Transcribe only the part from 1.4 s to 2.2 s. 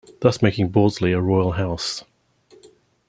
house.